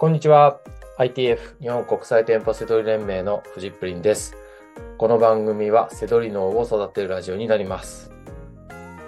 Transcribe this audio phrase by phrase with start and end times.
[0.00, 0.62] こんにちは。
[0.96, 4.34] ITF 日本国際店舗セドリ連盟のフジップリンです。
[4.96, 8.10] この番組はセドリ脳を育てるラジオになります。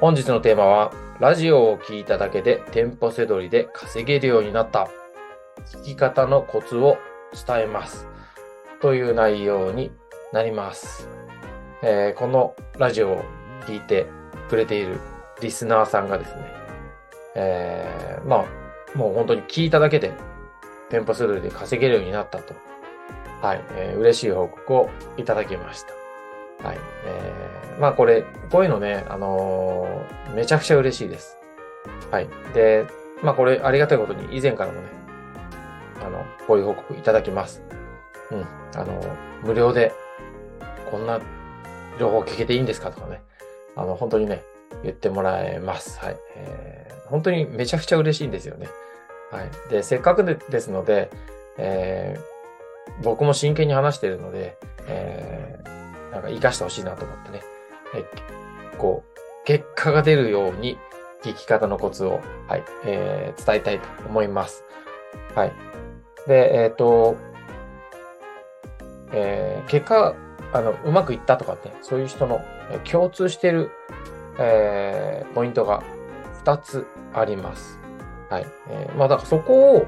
[0.00, 4.88] 本日のテーマは、ラジオを聞いただけで店舗セドリで稼げるようになった。
[5.76, 6.98] 聞き方のコツを
[7.46, 8.08] 伝えます。
[8.82, 9.92] という内容に
[10.32, 11.08] なります。
[11.84, 13.24] えーこのラジオを
[13.64, 14.08] 聞いて
[14.48, 14.98] くれている
[15.40, 16.52] リスナーさんがですね、
[17.36, 20.12] えーまあ、もう本当に聞いただけで
[20.90, 22.54] 店舗セドリで稼げるようになったと。
[23.42, 25.84] はい、えー嬉しい報告をいただきまし
[26.60, 26.68] た。
[26.68, 26.78] はい。
[27.06, 31.36] えーまあこれ、こういうのね、あのーめちゃくちゃ嬉しいです。
[32.10, 32.28] はい。
[32.52, 32.86] で、
[33.22, 34.88] まあこれありがたいことに以前からもね、
[36.04, 37.62] あの、こういう報告いただきます。
[38.30, 38.44] うん。
[38.74, 39.00] あの
[39.42, 39.92] 無料で、
[40.90, 41.20] こんな
[41.98, 43.22] 情報聞けていいんですかとかね。
[43.76, 44.42] あの、本当にね、
[44.82, 45.98] 言ってもらえます。
[46.00, 46.16] はい。
[46.36, 48.68] えー本当にめちゃくちゃ嬉しいんですよね。
[49.30, 49.50] はい。
[49.70, 51.10] で、せっかくでですので、
[51.58, 52.40] えー
[53.02, 57.40] 僕も真剣に話しているので、えーなんか活かしてほしいなと思ってね、
[57.94, 58.04] え
[58.78, 60.76] こう、結果が出るように
[61.22, 64.64] 聞き方のコツを、はい、えー伝えたいと思います。
[65.34, 65.52] はい。
[66.26, 67.16] で、えっ、と、
[69.12, 70.14] えー結果、
[70.52, 72.40] あの、うまくいったとかって、そういう人の
[72.90, 73.70] 共通している、
[74.38, 75.82] えーポイントが
[76.44, 77.79] 2つあります。
[78.30, 78.46] はい。
[78.68, 79.86] えーまあ、だからそこを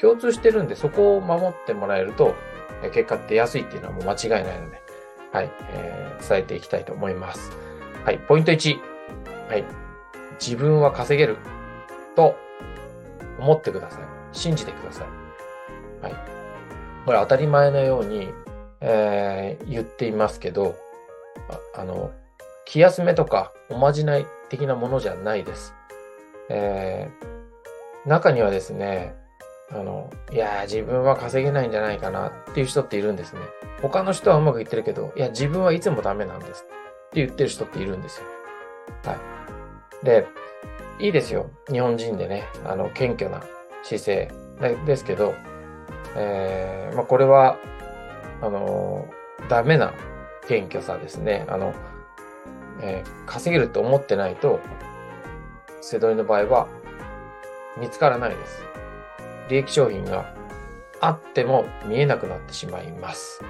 [0.00, 2.34] 共通してるんで、そこを守ってもらえると、
[2.92, 4.80] 結果出やすいっていうのはもう間違いないので、
[5.32, 5.50] はい。
[5.70, 7.50] えー伝えていきたいと思います。
[8.04, 8.18] はい。
[8.18, 8.78] ポイント1。
[9.48, 9.64] はい。
[10.40, 11.36] 自分は稼げる
[12.16, 12.36] と
[13.38, 14.02] 思ってください。
[14.32, 15.06] 信じてください。
[16.04, 16.14] はい。
[17.04, 18.28] これ当たり前のように、
[18.80, 20.76] えー言っていますけど、
[21.74, 22.12] ああの、
[22.64, 25.74] 気休めとかおまじない的なものじゃないです。
[26.48, 27.33] えー
[28.06, 29.14] 中にはですね、
[29.70, 33.40] あの、いや、自分は稼げないんじゃないかなっていう人っているんですね。
[33.80, 38.26] 他の人はうまくいってるけど、いや、自分はいつもダメなんですって言ってる人っているんですよ。
[39.04, 39.16] は
[40.02, 40.04] い。
[40.04, 40.26] で、
[40.98, 41.50] いいですよ。
[41.70, 43.42] 日本人でね、あの、謙虚な
[43.82, 44.30] 姿勢
[44.86, 45.34] ですけど、
[46.16, 47.56] えーまあ、これは、
[48.42, 49.06] あの
[49.48, 49.94] ダメな
[50.48, 51.46] 謙虚さですね。
[51.48, 51.72] あの、
[52.82, 54.60] えー稼げると思ってないと、
[55.80, 56.68] セドリの場合は
[57.78, 58.62] 見つからないです。
[59.48, 60.34] 利益商品が
[61.00, 63.42] あっても見えなくなってしまいます。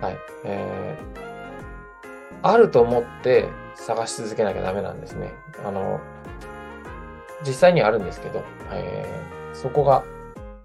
[0.00, 0.18] はい。
[0.44, 1.28] えー
[2.40, 5.32] あると思って探し続けなきゃダメなんですね。
[5.66, 5.98] あの、
[7.44, 10.04] 実際にはあるんですけど、えーそこが、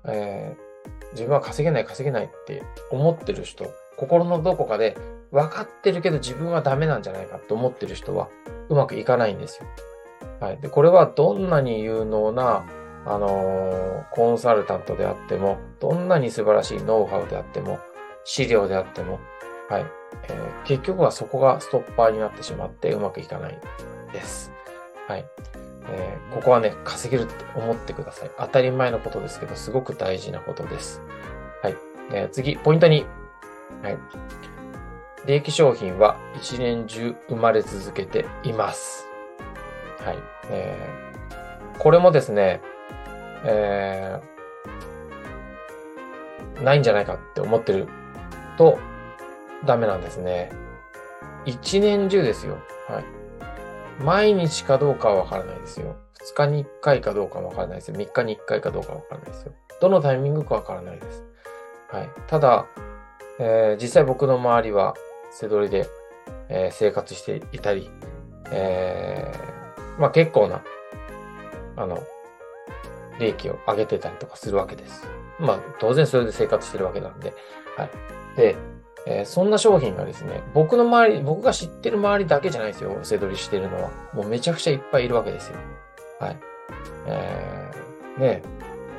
[0.06, 0.64] えー
[1.14, 4.98] 自分は稼げない稼げないって思ってる人、心のどこかで
[5.32, 8.30] 分かってるけど自分はダメなんじゃないかと思ってる人は
[8.70, 9.68] うまくいかないんですよ。
[10.40, 10.58] はい。
[10.58, 12.66] で、これはどんなに有能な、
[13.06, 17.80] あのーコンサルタントであっても、どんなに素晴らしいノウハウであっても、
[18.24, 19.20] 資料であっても、
[19.70, 19.86] はい。
[20.30, 23.60] えー結局はそこがストッパーになってしまってうまくいかない
[24.14, 24.52] です。
[25.08, 25.26] はい。
[25.90, 28.32] えーここはね、稼げるって思ってください。
[28.38, 31.02] 当たり前のことですけど、すごく大事なことです。
[31.62, 31.76] はい。
[32.12, 33.06] えー次、ポイント2。
[33.84, 33.98] はい。
[35.26, 39.08] 利益商品は一年中生まれ続けています。
[40.06, 40.18] はい。
[40.50, 41.13] えー
[41.80, 42.62] これもですね、
[43.46, 44.34] えー
[46.64, 47.88] ないんじゃないかって思ってる
[48.58, 48.80] と
[49.66, 50.50] ダメなんですね。
[51.46, 52.58] 一年中ですよ。
[52.88, 54.04] はい。
[54.04, 55.96] 毎日かどうかはわからないですよ。
[56.22, 57.96] 二日に一回かどうかもわからないですよ。
[57.98, 59.52] 三日に一回かどうかわからないですよ。
[59.82, 61.24] どのタイミングかわからないです。
[61.92, 62.10] はい。
[62.28, 62.66] ただ、
[63.40, 64.94] えー実際僕の周りは、
[65.32, 65.88] 背取りで、
[66.50, 67.90] えー生活していたり、
[68.52, 70.62] えーまあ結構な、
[71.76, 72.00] あの、
[73.20, 75.08] 利益を上げてたりとかするわけです。
[75.40, 77.34] まあ当然それで生活してるわけなんで。
[77.78, 77.90] はい。
[78.38, 78.56] で、
[79.06, 83.92] えーそんな商品がですね、僕の周り、僕が知ってる周りだけじゃないですよ、背取りしてるのは。
[84.14, 85.58] もうめちゃくちゃいっぱいいるわけですよ。
[86.20, 86.38] はい。
[87.08, 88.42] えー、ね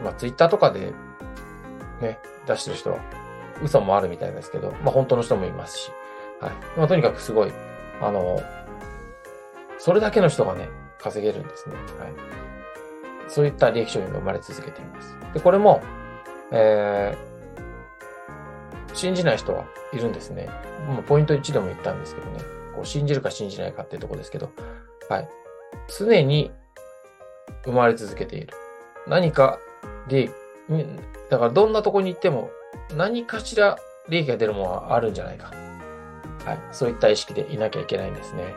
[0.03, 0.93] まあツイッターとかで、
[2.01, 2.99] ね、出してる人は
[3.63, 5.91] 嘘もあるみたいですけど、まあ本当の人もいますし。
[6.41, 6.53] はい。
[6.77, 7.53] まあとにかくすごい、
[8.03, 8.43] あの、
[9.79, 10.69] それだけの人がね、
[10.99, 11.75] 稼げるんですね。
[11.99, 12.44] はい。
[13.29, 15.17] そういった利益商品が生まれ続けています。
[15.35, 15.83] で、これも、
[16.53, 20.49] えー、信じない人はいるんですね。
[20.87, 22.39] もうポイント1でも言ったんですけどね。
[22.75, 24.51] こう信じるか信じないかっていうとこですけど、
[25.09, 25.29] はい。
[25.99, 26.51] 常に
[27.65, 28.55] 生まれ続けている。
[29.07, 29.59] 何か
[30.09, 30.33] 利益、
[31.31, 32.51] だからどんなとこに行っても
[32.97, 33.79] 何かしら
[34.09, 35.53] 利益が出るものはあるんじゃないか。
[36.45, 36.59] はい。
[36.73, 38.55] そういった意識でいなきゃいけないんですね。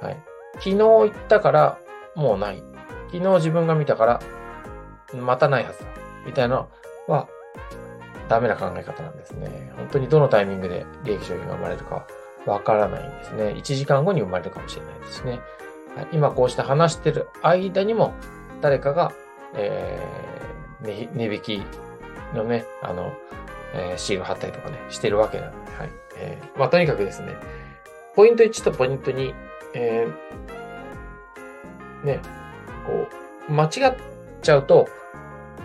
[0.00, 0.22] はい。
[0.54, 1.78] 昨日行ったから
[2.14, 2.62] もうない。
[3.12, 4.20] 昨日自分が見たから
[5.14, 5.86] またないはずだ。
[6.26, 6.68] みたいなの
[7.08, 7.28] は、
[8.28, 9.72] ダメな考え方なんですね。
[9.76, 12.06] 本当にどのタイミングで利益商品が生まれるか
[12.46, 13.44] わからないんですね。
[13.56, 15.40] 1時間後に生まれるかもしれないですね。
[16.12, 18.14] 今こうして話してる間にも、
[18.60, 19.12] 誰かが、
[19.54, 21.62] えー、値引き
[22.34, 23.12] のね、あの、
[23.74, 25.90] えー、シール貼ったりとかね、してるわけなので、はい。
[26.16, 27.36] えー、まあ、とにかくですね、
[28.16, 29.34] ポイント1とポイント2、
[29.74, 32.20] えー、ね、
[32.86, 33.06] こ
[33.48, 33.70] う、間違っ
[34.42, 34.88] ちゃうと、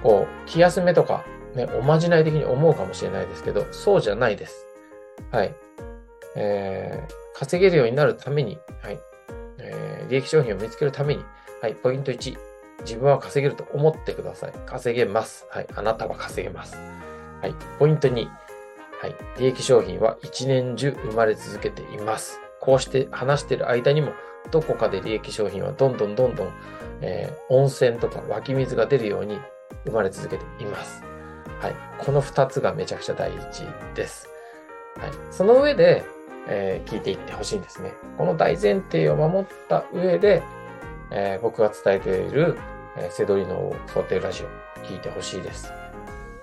[0.03, 1.25] こう、気休めとか、
[1.55, 4.65] ね、おまじない的に思うかもしれないですけど、そうじゃないです。
[5.31, 5.55] はい。
[6.35, 8.99] えー、稼げるようになるために、はい。
[9.57, 11.23] えー、利益商品を見つけるために、
[11.61, 11.75] はい。
[11.75, 12.37] ポイント1、
[12.81, 14.53] 自分は稼げると思ってください。
[14.65, 15.47] 稼げます。
[15.49, 15.67] はい。
[15.75, 16.77] あなたは稼げます。
[17.41, 17.55] はい。
[17.77, 18.27] ポイント2、
[19.01, 19.15] はい。
[19.39, 22.39] 利益商品は一年中生まれ続けています。
[22.61, 24.13] こうして話している間にも、
[24.51, 26.53] どこかで利益商品はどんどんどんどん、
[27.01, 29.39] えー、温泉とか湧き水が出るように
[29.85, 31.03] 生まれ続けています。
[31.59, 31.75] はい。
[31.97, 34.29] この二つがめちゃくちゃ大事です。
[34.97, 35.11] はい。
[35.31, 36.03] その上で、
[36.47, 37.91] えー、聞いていってほしいんですね。
[38.17, 40.41] この大前提を守った上で、
[41.11, 42.57] えー、僕が伝えている、
[42.97, 45.71] えー、セドリの想定ラジオ、聞いてほしいです。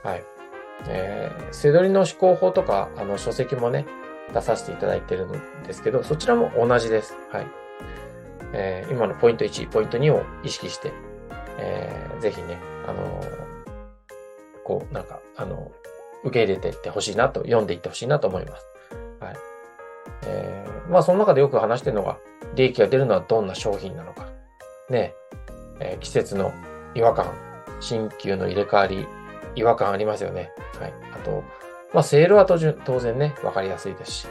[0.03, 0.25] はい。
[0.89, 3.87] えー、セドリの思考法とか、あの、書籍もね、
[4.33, 7.15] 出させていただいてるんですけど、そちらも同じです。
[7.31, 7.47] はい。
[8.53, 10.93] えー、今のポイント1、ポイント2を意識して、
[11.59, 13.25] えー、ぜひね、あの、
[14.65, 15.73] こう、なんか、あの、
[16.25, 18.67] 受け入れていってほしいなと、読んでいってほしいなと思います。
[19.21, 19.37] はい。
[20.27, 22.19] えー、まあ、その中でよく話してるのが、
[22.55, 24.27] 利益が出るのはどんな商品なのか。
[24.91, 25.15] ね、
[25.81, 26.53] えー、季節の
[26.95, 27.33] 違和感、
[27.81, 29.07] 新旧の入れ替わり、
[29.55, 30.51] 違和感ありますよね。
[30.81, 30.95] はい。
[31.13, 31.45] あと、
[31.93, 32.59] まあ、セールは当
[33.01, 34.29] 然ね、わかりやすいですし。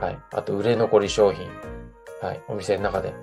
[0.00, 0.18] はい。
[0.32, 1.48] あと、売れ残り商品。
[2.20, 2.40] はい。
[2.48, 3.14] お店の中で、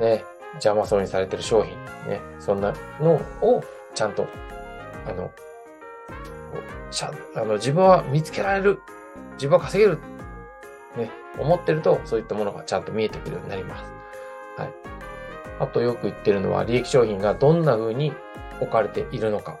[0.00, 1.74] ね、邪魔そうにされてる商品。
[2.08, 2.20] ね。
[2.38, 3.62] そんなのを、
[3.94, 4.26] ちゃんと、
[5.06, 5.30] あの、
[6.90, 8.80] ちゃ、あの、自分は見つけられる。
[9.34, 9.98] 自分は稼げる。
[10.96, 11.10] ね。
[11.38, 13.84] 思ってると、そういったものがちゃんと見えてくるようになります。
[14.56, 14.72] はい。
[15.58, 18.12] あとよく言ってるのは、利益商品がどんな風に
[18.60, 19.58] 置かれているのか。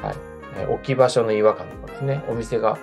[0.00, 0.66] はい。
[0.66, 2.24] 置き場所の違和感とかですね。
[2.28, 2.78] お店が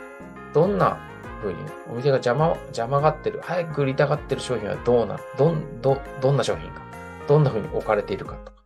[0.53, 1.08] どんな
[1.39, 1.59] 風に、
[1.89, 6.81] お店が邪魔、邪魔がってる、早く売りたがってる商品はどうな、どん、ど、どんな商品か。
[7.27, 8.59] どんな風に置かれているかとか。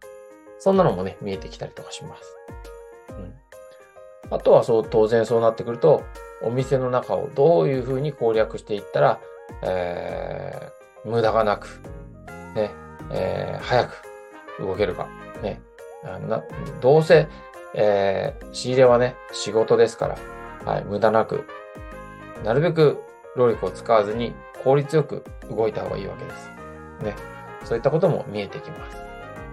[0.59, 2.37] そんなのもね、見えてきたりとかします。
[3.09, 3.33] うん。
[4.35, 6.03] あとはそう、当然そうなってくると、
[6.41, 9.19] お店の中をどういう風に攻略していったら、
[9.61, 11.81] えー、無駄がなく、
[12.55, 12.71] ね、
[13.11, 14.03] えー、早く
[14.59, 15.07] 動けるか。
[15.41, 15.61] ね。
[16.05, 16.43] あな
[16.81, 17.27] どうせ、
[17.73, 20.17] えー、仕入れはね、仕事ですから、
[20.65, 21.45] はい、無駄なく、
[22.43, 23.01] なるべく
[23.35, 26.49] 労力を使わずに効率よく動いた方がいいわけです。
[27.03, 27.15] ね。
[27.63, 28.97] そういったことも見えてきます。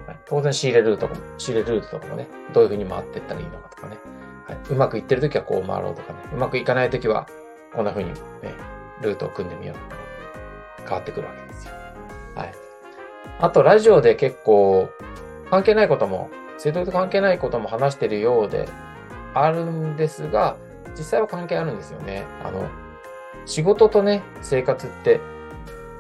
[0.07, 3.97] はい、当然仕入れルートも、仕入れルートとかもね、どういうふうに回っていったらいいのかとかね。
[4.47, 6.19] はい、うまくいってるときはこう回ろうとかね。
[6.33, 7.27] うまくいかないときは、
[7.75, 8.15] こんなふうにね、
[9.01, 10.01] ルートを組んでみようとかね。
[10.85, 11.75] 変わってくるわけですよ。
[12.35, 12.55] はい。
[13.39, 14.91] あと、ラジオで結構、
[15.51, 18.69] 関係ないことも制度と関係ないことも話してるようで
[19.35, 20.57] あるんですが、
[20.97, 22.25] 実際は関係あるんですよね。
[22.45, 22.69] あの、
[23.47, 25.21] 仕事とね、生活って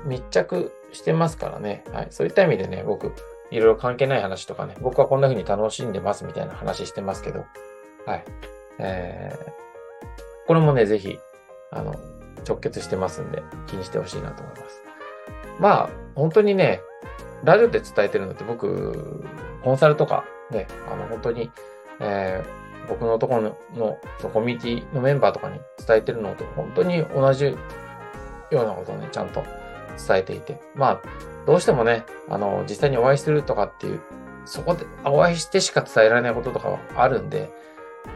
[0.05, 1.85] 密着してますからね。
[1.93, 2.07] はい。
[2.11, 3.13] そういった意味でね、僕、
[3.51, 7.45] いろいろ関係ない話とかね、僕はこんな風に楽しんでますみたいな話してますけど、
[8.07, 8.25] はい。
[8.79, 11.19] えー、これもね、ぜひ、
[11.71, 11.95] あの、
[12.49, 14.83] 直結してますんで、気にしてほしいなと思います。
[15.59, 16.81] まあ、本当にね、
[17.45, 19.25] ラジオで伝えてるのって僕、
[19.63, 21.51] コンサルとかね、あの、本当に、
[22.01, 22.60] えー、
[22.91, 23.99] 僕のところの
[24.33, 27.55] コミュニティのメンバーとかに伝えてるのと本当に同じよ
[28.51, 29.45] うなことをね、ちゃんと
[30.07, 30.61] 伝えていて。
[30.75, 31.01] まあ、
[31.47, 34.01] どうしてもね、あの、実際にお会いするとかっていう、
[34.45, 37.51] そこでお会いしてしか伝えられないこととかはあるんで、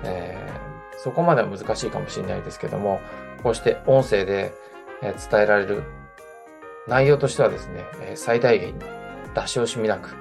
[0.02, 3.00] えー、そこまでは難しいかもしれないですけども、
[3.42, 4.52] こうして音声で
[5.00, 5.84] 伝えられる
[6.88, 7.84] 内容としてはですね、
[8.16, 8.84] 最大限に
[9.34, 10.16] 出し惜しみなく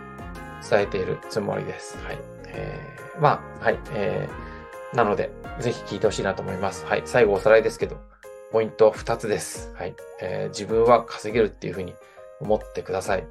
[0.70, 1.98] 伝えているつもりです。
[2.04, 2.33] はい。
[2.54, 3.80] えー、まあ、はい。
[3.94, 6.86] えー、なので、ぜひ聞いてほしいなと思います。
[6.86, 7.04] はい。
[7.06, 7.98] 最後おさらいですけど、
[8.52, 9.74] ポイント2つです。
[9.76, 9.96] はい。
[10.22, 11.96] えー、自分は稼げるっていうふうに
[12.40, 13.22] 思ってください。
[13.22, 13.30] はい。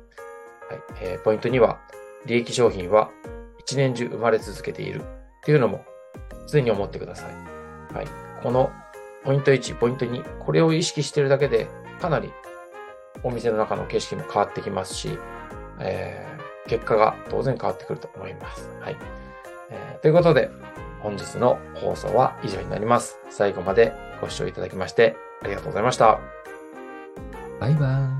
[1.00, 1.78] えー、ポイント2は、
[2.26, 3.10] 利益商品は
[3.58, 5.04] 一年中生まれ続けているっ
[5.44, 5.84] ていうのも
[6.48, 7.94] 常に思ってください。
[7.94, 8.06] はい。
[8.42, 8.70] この
[9.24, 11.68] ポイント1、ポイント2、これを意識してるだけで、
[12.00, 12.32] かなり
[13.22, 15.18] お店の中の景色も変わってきますし、
[15.80, 16.26] え、
[16.69, 18.69] 結果が当然変わってくると思います。
[18.81, 18.97] はい。
[19.71, 20.50] えー、ということで、
[21.00, 23.19] 本日の放送は以上になります。
[23.31, 26.21] 最後までご視聴いただきましてありがとうございました。
[27.61, 28.12] バイバーイ。